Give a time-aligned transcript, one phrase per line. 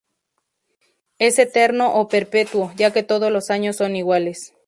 [1.19, 4.55] Es eterno, o perpetuo, ya que todos los años son iguales.